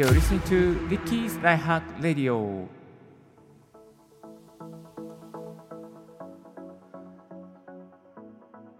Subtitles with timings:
[0.00, 2.66] You're listening to Ricky's Life Hack Radio.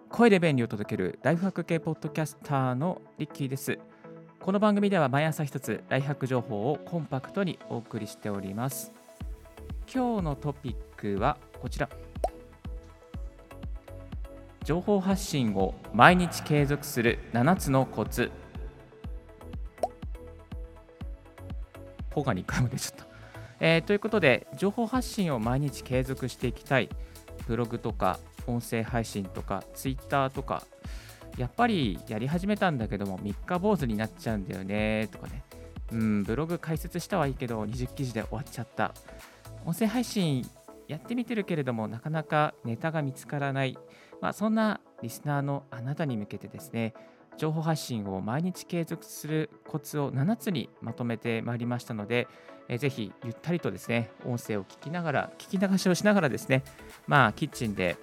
[0.09, 3.79] 声で便利を届けるライフハック系ポッドキャスターのリッキーです。
[4.41, 8.91] この番組では毎朝一つライフハック情報をコンパクトにお送りしております。
[9.95, 11.91] 今日のトピックはこちら。
[14.65, 18.31] 情報発信を毎日継続する7つのコツ。
[22.21, 23.07] ポが2回も出ちゃった。
[23.61, 26.89] えーということで、情報発信を毎日継続していきたい。
[27.47, 30.63] ブログとか音声配信とかツイッターとか
[31.37, 35.43] やっぱりやり始めたんだけども3日坊主になっちゃうんだよねとかね
[35.93, 38.95] うんブログ解説したはいいけど20記事で終わっちゃった
[39.65, 40.47] 音声配信
[40.89, 43.79] やってみてるけれどもなかなかネタが見つからない、
[44.21, 46.95] まあ、そんなリスナーのあなたに向けてですね
[47.37, 52.29] 情報発信を毎日継続するコツを7つにまとめてまいりましたので、
[52.69, 56.63] えーぜひゆったりとですね音声を聞きながら聞き流しをしながらですね
[57.09, 57.97] まあキッチンで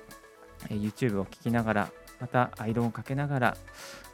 [0.65, 3.57] YouTube を聞きながら、またアイロンをかけながら、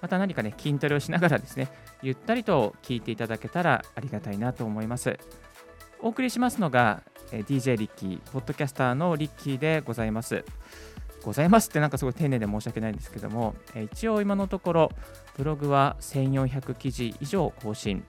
[0.02, 1.70] また何かね、筋トレをしながらですね、
[2.02, 5.17] ゆったりと聞いていただけたらありがたいなと思います。
[6.02, 10.44] お送りしますのが、DJ リッキー、ポッドキャスターのリッキーでございます。
[11.24, 14.92] ございますってなんかすごい丁寧で申し訳ないんですけども、え一応今のところ、
[15.38, 18.04] ブログは1400記事以上更新、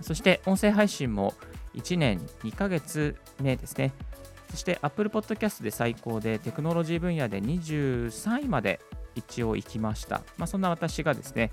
[0.00, 1.34] そして音声配信も
[1.74, 3.92] 1年2ヶ月目ですね。
[4.50, 8.80] そして Apple Podcast で最高でテクノロジー分野で23位まで
[9.14, 10.22] 一応行きました。
[10.38, 11.52] まあ、そんな私がですね、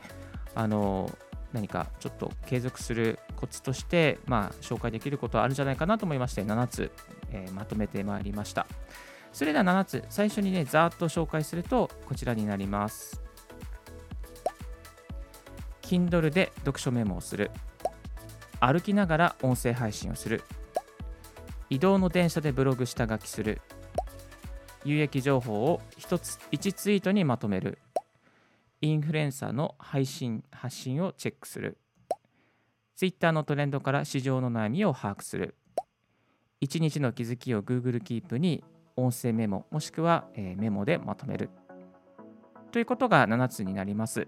[0.56, 1.12] あの
[1.54, 6.92] 何かちょっと継続するコツとして、まあ、紹介できることはあるんじゃないかなと思いまして、7つ、
[7.32, 8.68] えーまとめてまいりました。
[9.34, 13.22] それでは7つ、最初にね、ざーっと紹介すると、こちらになります。
[15.82, 17.52] Kindle で読書メモをする。
[18.62, 20.44] 歩きながら音声配信をする。
[21.74, 23.60] 移動の電車でブログ下書きする
[24.86, 27.80] 有益情報を1つ1ツイートにまとめる
[28.82, 31.80] インフルエンサーの配信発信をチェックする
[32.96, 35.56] Twitter のトレンドから市場の悩みを把握する
[36.62, 38.64] 1日の気づきを Google キープに
[38.96, 41.50] 音声メモもしくは、メモでまとめる。
[42.72, 44.28] ということが7つになります。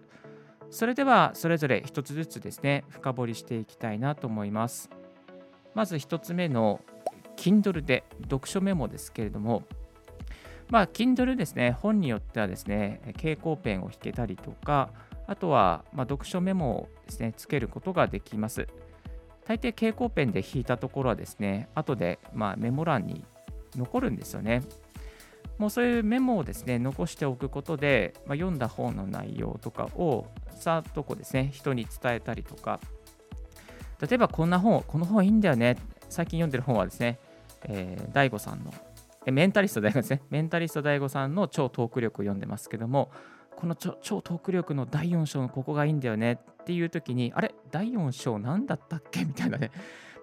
[0.69, 4.89] それではそれぞれ1つずつですね深掘りしていきたいなと思います。
[5.73, 6.81] まず1つ目の
[7.35, 9.63] Kindle で読書メモですけれども、
[10.69, 14.91] まあ、Kindle ですね、本によってはですね、蛍光ペンを引けたりとか、
[15.27, 18.67] あとは、ま、読書メモをですね、つけることができます。
[19.45, 23.23] 大抵蛍光ペンで引いたところはですね、後で、ま、メモ欄に
[23.77, 24.63] 残るんですよね。
[25.57, 32.79] もうそういうメモをですね、残しておくことで、まあ、読んだ本の内容とかをさっとこうですね、人に伝えたりとか、
[34.01, 35.77] 例えばこんな本、この本いいんだよね。
[36.09, 37.19] 最近読んでる本はですね、
[37.63, 38.73] えー、大悟さんの、
[39.31, 40.21] メンタリスト大悟ですね。
[40.29, 43.11] メンタリスト大悟さんの超トーク力を読んでますけども、
[43.55, 49.23] この超超トーク力の第4章のここがいいんだよねっていう時に、あれ第4章何だったっけ？
[49.23, 49.71] みたいなね。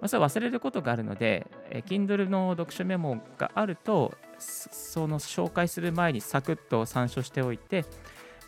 [0.03, 7.85] まあ、それ忘れることがあるので、えー Kindle の読書メモがあると、その紹介する前にサクッと参照しておいて、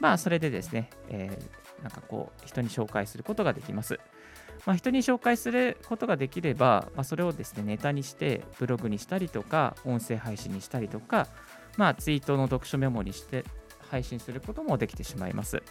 [0.01, 4.01] まあそれでですね、えーなんかこう人に紹介することができます。
[4.65, 11.29] まあ、人に紹介することができれば、まあ、それをですねネタにしてブログにしたりとか音声配信にしたりとか、
[11.77, 13.45] まあ、ツイートの読書メモにして
[13.91, 15.63] 配信することもできてしまいます。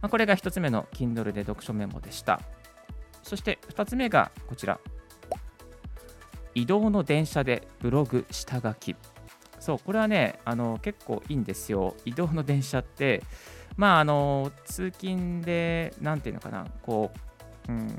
[0.00, 2.40] まあ、これが1つ目の Kindle で読書メモでした。
[3.28, 4.80] そして2つ目がこちら。
[6.54, 8.96] 移動の電車でブログ下書き。
[9.60, 11.94] そう、これはね、あの結構いいんですよ。
[12.06, 13.22] 移動の電車って、
[13.76, 17.12] まあ、あの通勤で、なんていうのかな、こ
[17.68, 17.98] う、うん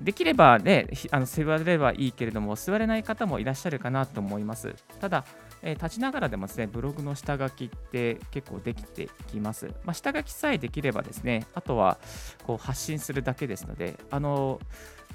[0.00, 4.74] できればね、あの座れればいいけれども、座れない方もいらっしゃるかなと思います。
[5.00, 5.24] ただ、
[5.66, 9.66] えー立ちながらでもですね、ブログの下書きって結構できてきます。
[9.84, 11.98] まあ、下書きさえできればですね、あとは
[12.46, 14.60] こう発信するだけですので、あの、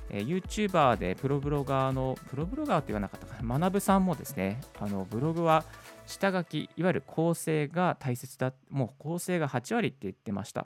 [0.09, 5.63] えー YouTuber でプロブロガーの、プロブロガーって言わなかったかな、学さんもですね、あのブログは
[6.07, 10.65] 下書き、いわゆる構成が大切だ、もう構成が8割って言ってました。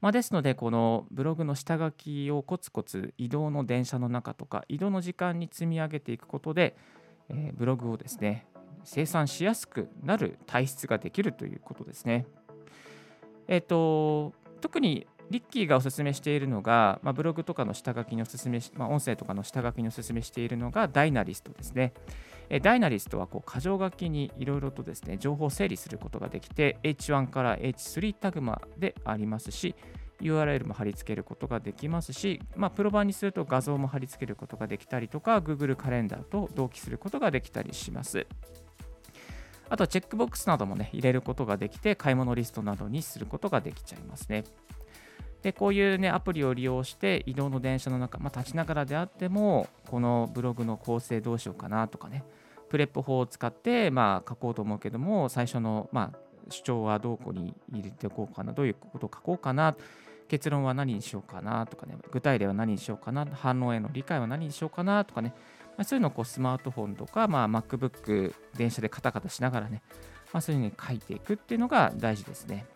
[0.00, 6.76] まあ、ですので、このブログの下書きをコツコツ移動の電車の中とか、移動の時間に積み上げていくことで、
[7.28, 8.46] えーブログをですね、
[8.84, 12.26] 生産しやすくなる体質ができるということですね。
[13.48, 21.92] えっ、と、特にリッキーがおすすめしているのが、まあ、ブログとかの下書きにおすすめし、まあ、音声とかの下書きにおすすめしているのがダイナリストですね。
[22.50, 29.74] えダイナリストはこう箇条書きにいろいろとですね情報を整理することができて H1 から H3 タグマでありますし
[30.20, 38.26] URL も貼り付けることができますし、まあ、プロ版にすると画像も貼り付けることができたりとか、Google カレンダーと同期することができたりします。
[39.74, 44.44] あとチェックボックスなどもね、入れることができて、買い物リストなどにすることができちゃいますね。
[45.42, 52.22] で、こういうね、アプリを利用して移動の電車の中、まあ、立ちながらであっても、このブログの構成どうしようかなとかね、
[52.68, 56.18] PREP 法を使って、まあ、書こうと思うけども、最初の、まあ、
[56.50, 59.74] 主張はどこに入れておこうかな、どういうことを書こうかな、
[60.28, 65.34] 結論は何にしようかなとかね、具体例は何にしようかな、反応への理解は何にしようかなとかね、
[65.76, 69.82] ま、そういうのをこうスマートフォンとか、まあ、MacBook、電車でカタカタしながらね、
[70.32, 72.66] まあ、そういうふうに書いていくっていうのが大事ですね。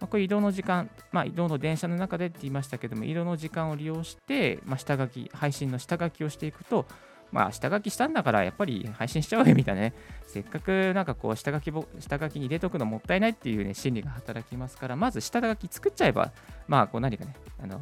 [0.00, 6.86] まあ、これ移動の時間、まあ、移動の電車の中でって言いましたけども、移動の時間を利用して、まあ、下書き、配信の下書きをしていくと、
[7.30, 9.94] まあ、下書きしたんだから、やっぱり配信しちゃおうよみたいなね、
[10.26, 16.32] せっかくなんかこう下書き下書きに入れとくのもったいないっていうね、心理が働きますから、まず下書き作っちゃえば、
[16.66, 17.80] まあ、こう何かね、あの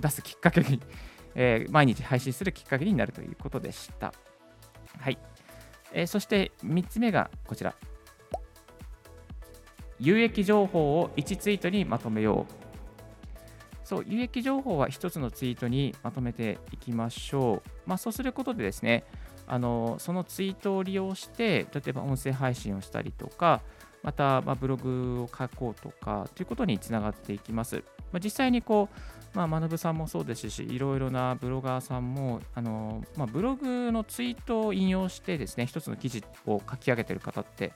[0.00, 0.80] 出すきっかけに
[1.40, 4.12] えー、毎日配信するきっかけになるということでした。
[4.98, 5.18] はい。
[5.92, 7.74] えー、そして3つ目がこちら。
[10.00, 13.86] 有益情報を1ツイートにまとめよう。
[13.86, 17.70] そう、有益情報は1つのツイートにまとめていきましょう。
[17.86, 19.04] まあ、そうすることでですね、
[19.46, 23.62] あのそのツイートを利用して、例えば音声配信をしたりとか、
[24.02, 27.84] また、まブログを書こうとかということにつながっていきます。
[28.12, 28.88] まあ、実際にこ
[29.34, 37.72] う、まあ、学さんもそうですし、いろいろなブロガーさんも、あのまあ、ブログのツイートを引用してですね、一つの記事を書き上げている方って、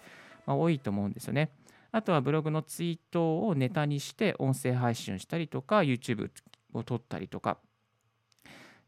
[0.46, 1.50] まあ、多いと思うんですよね。
[1.93, 6.31] あとはブログのツイートをネタにして音声配信をしたりとか、YouTube
[6.73, 7.58] を撮ったりとか、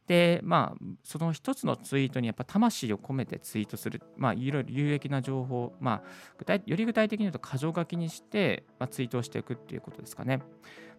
[0.06, 6.02] で、まあ、その一つのツイートにやっぱ魂を込めてツイートする、まあ、いろいろ有益な情報、まあ、
[6.38, 10.40] 具体より具体的に言うと、箇条書きにして、まあ、ツイートをしていくっていうことですかね。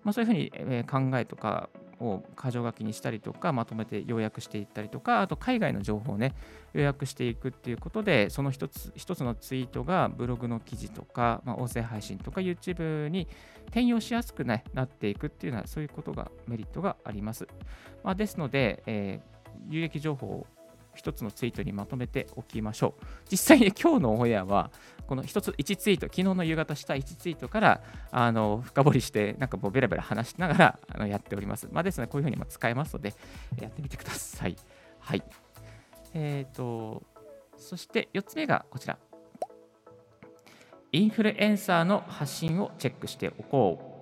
[0.06, 1.70] まあ、そういうふうに、え考えとか
[2.00, 6.34] を箇条書きにしたりとか、まとめて要約していったりとか、あと海外の情報をね、
[6.74, 13.28] 要約していくっていうことで、その一つ一つのツイートがブログの記事とか、まあ、音声配信とか YouTube に
[13.68, 17.48] 転用しやすく、ね、なっていくっていうのは、そういうことがメリットがあります。
[18.04, 20.48] まあ、ですので、えー、有益情報を
[20.96, 23.06] 一つのツイートにまとめておきましょう。
[23.30, 24.72] 実際に今日のオンエアは、
[25.08, 31.68] この1つ、1ツイート、昨日の夕方した1ツイートから、あの、深掘りして、なんかもうベラベラ話しながら あのやっております。
[31.72, 33.14] まあですね、こういうふうにも使えますので、
[33.60, 34.56] やってみてください。
[35.00, 35.24] はい。
[36.14, 37.04] えっ、ー、と、
[37.58, 38.98] そして4つ目がこちら。
[40.92, 43.96] インフルエンサーの発信をチェックしておこう。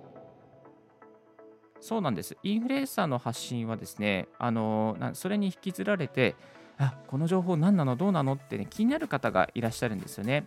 [1.80, 2.36] そうなんです。
[2.42, 6.36] インフルエンサーの発信はですね、あのそれに引きずられて、
[6.78, 7.96] あこの情報何なの？
[7.96, 8.34] どうなの？
[8.34, 10.46] って、ね、気になる方がいらっしゃるんですよね。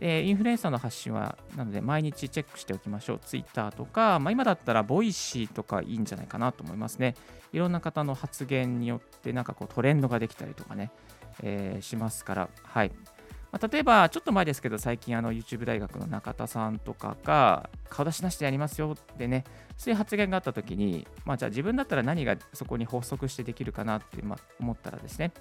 [0.00, 3.20] えインフルエンサーの発信は、なので毎日チェックしておきましょう。
[3.20, 7.14] Twitter とか、まあ、今だったらボイシーとかいいんじゃないかなと思いますね。
[7.52, 10.90] いろんな方の発言によってなんかこうトレンドができたりとかね、
[11.42, 12.92] えー、しますから、はい。
[13.52, 19.44] まあ、例えば、ちょっと前ですけど、最近あの YouTube 大学の中田さんとかが、顔出しなしでやりますよってね、
[19.76, 25.32] そういう発言があったときに、まあ、じゃあ自分だったら何がそこに発足してできるかなってま思ったらですね、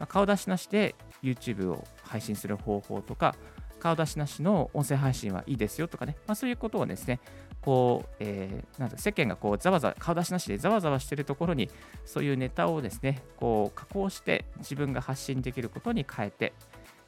[0.00, 3.36] まあ、顔出しなしで YouTube を配信する方法とか、
[3.84, 7.20] 顔出しなしの音声配信はいいですよとかね、まあ、そういうことをですね、
[7.60, 11.68] こう、えー、なん世間がこうざわざわ、顔出しなしでざわざわしているところに、
[12.06, 16.54] そういうネタをですね、こう加工して自分が発信できることに変えて、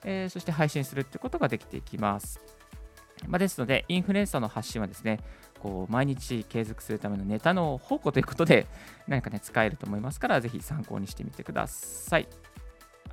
[0.04, 2.40] えー、そして配信するってことができていきます。
[3.26, 5.20] まあ、ですので、インフルエンサーの発信はですね、
[5.60, 8.66] こう毎日継続するためのネタの宝庫ということで、
[9.08, 12.28] 何かね、使えると思いますから、ぜひ参考にしてみてください。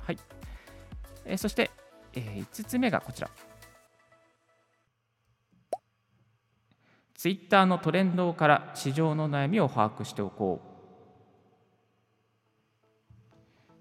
[0.02, 0.18] はい。
[1.24, 1.70] えー、そして、
[2.12, 3.30] えー、5つ目がこちら。
[7.24, 10.68] Twitter のトレンドから市場の悩みを把握しておこう。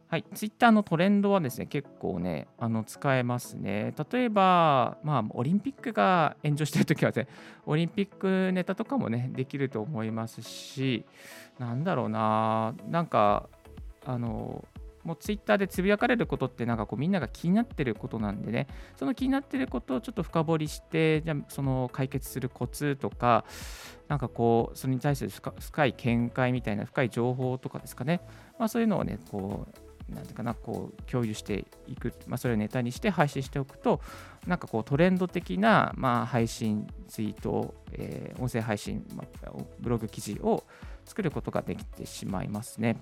[0.07, 3.93] はい、ツイッターのトレンドはですね、結構ね、あの使えますね。
[4.11, 7.27] 例えば、まあ、オリンピックが炎上してるときはね、
[7.67, 11.03] オリンピックネタとかもね、できると思いますし、
[11.59, 13.49] なんだろうな、なんか、
[14.05, 14.63] あの、
[15.03, 23.45] もうツイッターでつぶやかれることってなんかこうみんなが気になってることなんでね、その気になってることをちょっと深掘りして、じゃあその解決するコツとか、
[24.07, 28.21] なんかこう、それに対する深い見解みたいな深い情報とかですかね、
[28.57, 34.01] まあそういうのをね、こう、なんていうかな、こう共有していく、まあ、それをネタにして配信しておくと、
[34.47, 40.63] なんかこうトレンド的な、まあ、配信、ツイート、えー、音声配信、まあ、ブログ記事を
[41.05, 42.97] 作ることができてしまいますね。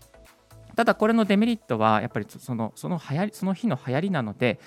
[0.82, 4.60] ただ、これのデメリットは、やっぱりそのその流行りその日の流行りなので、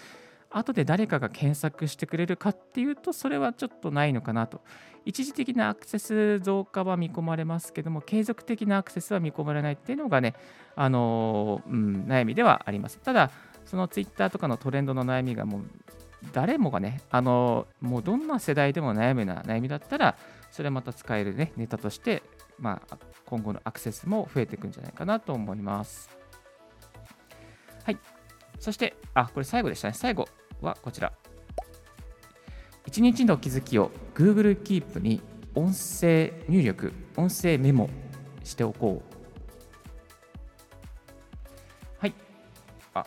[0.49, 4.61] 後で誰かが検索してくれるかっていうと、それはちょっとないのかなと。
[5.05, 10.35] 一時的なアクセス増加は見込まれますけども、継続的なアクセスは見込まれないっていうのがね、
[10.77, 13.01] あのうん、悩みではあります。
[13.01, 13.33] ただ、
[13.65, 15.65] そのツイッターとかのトレンドの悩みがもう
[16.33, 20.17] 誰もがね、あのもうどんな世代でも悩むような悩みだったら、
[20.55, 22.23] それまた使えるね、ネタとして、
[22.61, 22.97] まあ、
[23.27, 26.09] 今後のアクセスも増えていくんじゃないかなと思います。
[27.83, 27.99] はい。
[28.61, 29.95] そして、あ、これ最後でしたね。
[29.95, 30.29] 最後
[30.61, 31.13] はこちら。
[32.87, 35.21] 1日の気づきを Google Keep に
[35.57, 37.91] 音声入力、音声メモ
[38.45, 39.15] しておこう。
[41.99, 42.15] はい。
[42.95, 43.05] あ、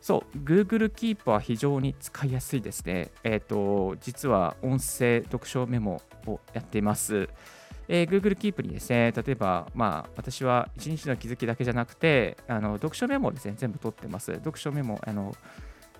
[0.00, 3.10] そう、Google Keep は非常に使いやすいですね。
[3.22, 7.28] えっ、ー、と、実は音声読書メモをやっています。
[7.92, 14.32] えー、Google Keep にですね、例えば、まあ、私は1日の気づきだけじゃなくて、あの読書メモをですね、全部取ってます。
[14.32, 15.34] 読書メモ、あの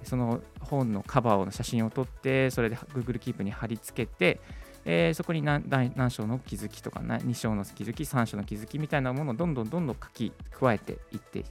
[0.05, 4.41] その本のカバーの写真を撮って、それで Google Keep に貼り付けて、
[4.85, 11.45] えー、そこに何何章の気づきとか、2章の気づき、3章の気づきみたいなものをどんどんどんどん書き加えていって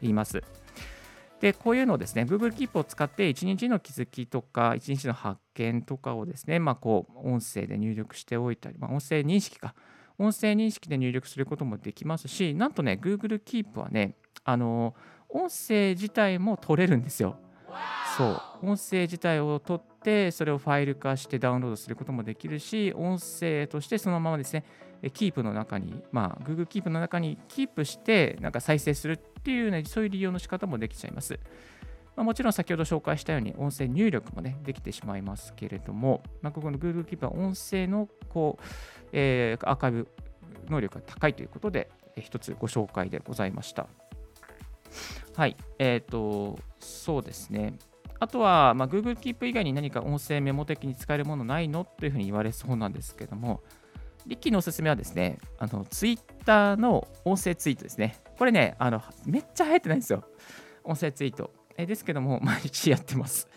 [0.00, 0.42] います。
[1.40, 9.74] で、こういうのをですね、Google Keep を使って1日の気づきとか、1日の発見とかをですね、まあ、こう、音声で入力しておいたり、まあ、音声認識か、
[10.18, 14.94] 音声認識で入力することもできますし、なんとね、Google Keep はね、あの、
[15.28, 17.36] 音声自体も取れるんですよ。
[18.16, 18.24] そ
[18.62, 24.64] う、音声自体を取って、それをファイル化してダウンロードすることもできるし、音声としてそのままですね、
[25.10, 31.38] キープの中に、まあ、Google Keep の中にキープして、なんか再生するっていうね、そういう利用の仕方もできちゃいます。
[32.16, 38.64] まあ、もちろん先ほど紹介したように音声入力もね、できてしまいますけれども、まあ、ここの Google Keep は音声のこう、
[39.12, 40.08] えー、アーカイブ
[40.68, 43.88] 能力が高いということで、一つご紹介でございました。
[45.34, 47.74] はい、えっ、ー、と、そうですね。
[48.20, 51.84] あとは、まあ、Google Keep 以外に何か音声メモ的に使えるものないの？
[51.84, 53.60] というふうに言われそうなんですけども、
[54.26, 58.16] リッキーのおすすめはですね、あの、ツイッターの音声ツイートですね。
[58.38, 60.24] これね、あの、めっちゃ流行ってないんですよ。
[60.82, 61.50] 音声ツイート。
[61.76, 63.48] えですけども、 毎日やってます。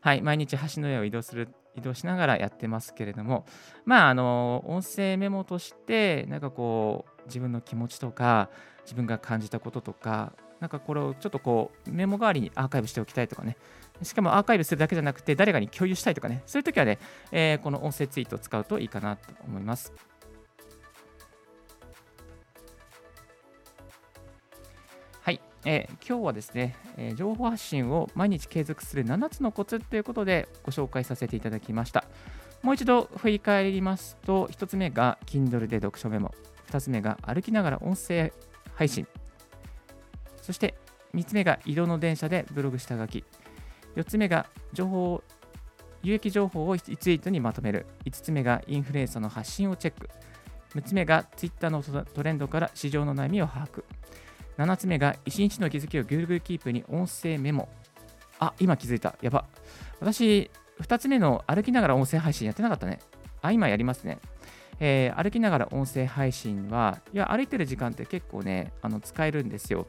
[0.00, 3.44] はい、毎日橋の上を移動する、移動しながらやってますけれども、
[3.84, 8.50] まあ、あの、音声メモとして、なんかこう、自分の気持ちとか、
[8.84, 13.56] 自分が感じたこととか、なんかこれをちょっとこう、メモ代わりにアーカイブしておきたいとかね、
[14.02, 16.98] しかもアーカイブするだけじゃなくて、誰かに共有したいとかね、そういう時はね、
[17.32, 19.92] えー、この音声ツイートを使うといいかなと思います。
[25.68, 32.04] えー、今日はですね、えー、情報発信を毎日継続する7つのコツということでご紹介させていただきました。
[32.62, 36.32] もう一度振り返りますと、1つ目が Kindle で読書メモ、
[36.70, 38.32] 2つ目が歩きながら音声
[38.76, 39.08] 配信、
[40.40, 40.76] そして
[41.14, 43.24] 3つ目が移動の電車でブログ下書き、
[43.96, 45.24] 4つ目が情報
[46.04, 50.08] 有益情報をツイートにまとめる、5つ目がインフルエンサーの発信をチェック、
[50.76, 53.82] 6つ目が Twitter のトレンドから市場の悩みを把握、
[54.58, 57.68] 7つ目が1日の気づきを Google Keep に音声メモ。
[58.38, 59.16] あ、今気づいた。
[59.20, 59.44] やば。
[60.00, 63.00] 私、2つ目の歩きながら音声配信やってなかったね。
[63.42, 64.18] あ、今やりますね。
[64.78, 69.86] えー、歩きながら音声配信は、いや、歩いてる時間って結構ね、あの使えるんですよ。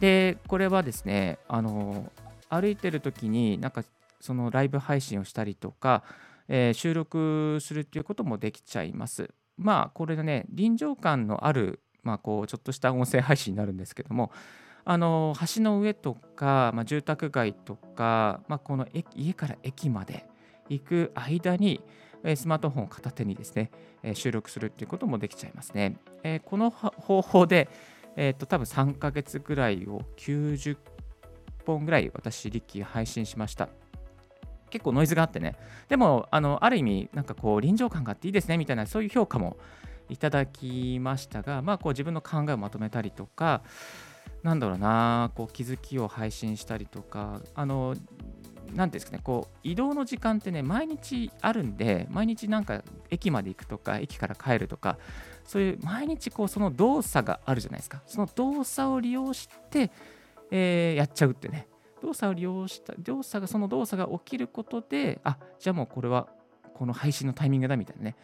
[0.00, 2.10] で、これはですね、あの
[2.48, 3.84] 歩いてる時に、なんか、
[4.20, 6.04] そのライブ配信をしたりとか、
[6.48, 9.30] えー、収録するっていうこともできちゃいます。
[9.56, 14.32] まあ、これがね、臨場感のあるまあ、こうちょっとした音声配信になるんですけども
[14.84, 20.26] あの橋の上とか、まあ、住宅街とか、まあ、この家から駅まで
[20.68, 21.82] 行く間に
[22.34, 23.70] スマートフォンを片手にですね
[24.14, 25.96] 収録するっていうこともできちゃいますね。
[26.22, 27.68] えこの方法で、
[28.16, 30.76] えー、と多分3ヶ月ぐらいを90
[31.64, 33.68] 本ぐらい私、リッキー配信しました。
[34.70, 35.56] 結構ノイズがあってね。
[35.88, 39.56] でも、あのある意味、なんかこう臨場感があっていいですねみたいなそういう評価も
[40.10, 43.62] いただきましたが、まあ、こう自分の考えをまとめたりとか、
[44.42, 47.94] なんだろうな、こう気づきを配信したりとか、あの、
[48.74, 54.98] なんですかね、こう移動の時間ってね、毎日あるんで、毎日なんか駅まで行くとか、駅から帰るとか、
[55.44, 58.02] そういう毎日こうその動作があるじゃないですか。
[58.06, 59.90] その動作を利用して、
[60.50, 61.66] えー、やっちゃうってね。
[62.02, 66.28] 動作を利用した、動作が、その動作が起きることで、あじゃあもうこれは
[66.74, 68.16] この配信のタイミングだみたいなね。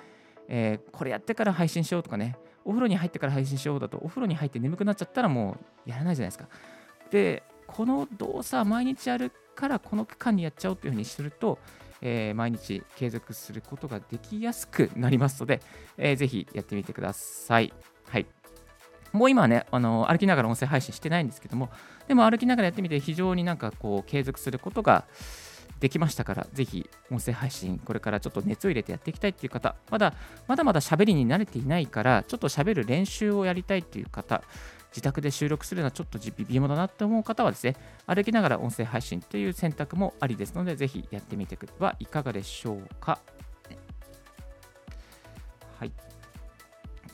[0.48, 6.48] えー、これやってから配信しようとかね、お風呂に入ってから配信しようだと、お風呂に入って眠くなっちゃったらもうやらないじゃないですか。
[7.10, 11.58] で、この動作毎日やるからこの期間にやっちゃおうというふうにすると、
[12.02, 15.60] えー、毎日継続することができやすくなりますので、
[15.96, 17.72] えー、ぜひやってみてください。
[18.08, 18.26] はい。
[19.12, 21.70] もう今はね、あの歩きながら音声配信してないんですけども、
[22.06, 25.06] でも歩きながらやってみて、非常になんかこう継続することが
[25.80, 30.14] できましたから、ぜひ音声配信、これからちょっと熱を入れてやっていきたいっていう方、まだ
[30.48, 34.42] まだまだ喋りに慣れていないから、ちょっと喋る練習をやりたいっていう方、
[34.90, 43.18] 自宅で収録するのはちょっと微妙だなって思う方はですね、歩きながら音声配信という選択もありですので、ぜひやってみてはいかがでしょうか。
[45.78, 45.92] はい。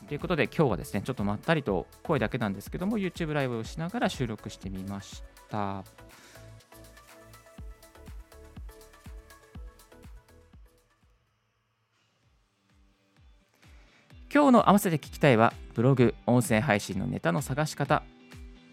[0.07, 5.83] ということで、今日はですね、ちょっとまったりと声だけなんですけども、YouTube ライブをしながら収録してみました。
[14.43, 18.03] 今日の合わせて聞きたいは、ブログ、音声配信のネタの探し方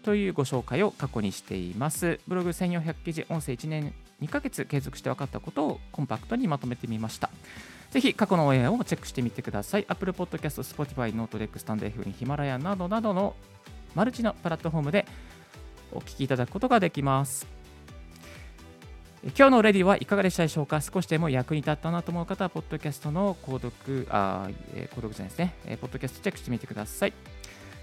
[0.03, 2.19] というご紹介を過去にしています。
[2.27, 7.29] ブログ1400記事、音声1年2ヶ月継続して分かったことをコンパクトにまとめてみました。
[7.89, 9.85] ぜひ過去のオンエアをチェックしてみてください。
[9.87, 13.37] Apple Podcast、Spotify、ノートレック、スタンド F にヒマラヤなどなどの
[13.95, 15.05] マルチなプラットフォームで
[15.93, 17.60] お聞きいただくことができます。
[19.23, 20.81] 今日のレディはいかがでしたでしょうか？
[20.81, 27.13] 少しでも役に立ったなと思う方は、ポッドキャストの購読、あ、えー、購読じゃないですね、えー、ポッドキャストチェックしてみてください。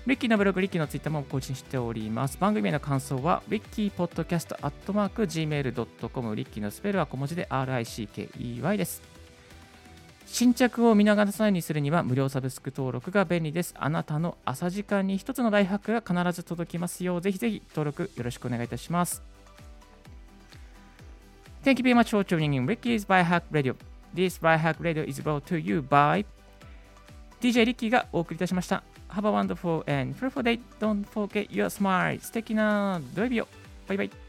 [0.07, 2.39] リッキーのブログ、リッキーのツイッターも更新しております。
[2.41, 9.03] 番組への感想は、リッキーポッドキャストアットマーク Gmail.com、リッキーのスペルは小文字で RICKEY です。
[10.27, 13.75] 新着を見逃さないようにするには無料サブスク登録が便利です。
[13.79, 19.38] あなたの朝時間に一つのライフハックが必ず届きますよう、ぜひぜひ登録よろしくお願いいたします。
[21.68, 23.76] Thank you very much for tuning in Ricky's Biohack Radio.
[24.14, 26.26] This Biohack Radio is brought to you by
[27.42, 28.84] DJ リッキーがお送りいたしました。
[29.10, 30.60] Have a wonderful and fruitful day.
[30.80, 32.20] Don't forget your smile.
[32.20, 33.48] 素敵な土曜日を。
[33.88, 34.27] バイバイ。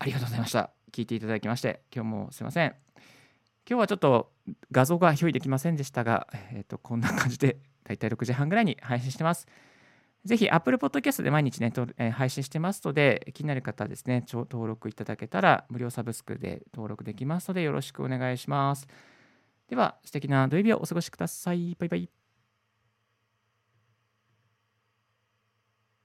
[0.00, 0.70] ありがとうございました。
[0.92, 2.74] 聞いていただきまして、今日もすいません。
[3.68, 4.32] 今日はちょっと
[4.72, 9.46] 画像が表示できませんでしたが、えー、とこんな感じで、だいたい6時半ぐらいに配信してます。
[10.24, 18.88] ぜひ Apple Podcast で毎日ね、えー、配信してますので、気になる方はですね、登録いただけたら無料サブスクで登録できますので、よろしくお願いします。
[19.68, 21.76] では、素敵な土曜日をお過ごしください。
[21.78, 22.19] バイバイ。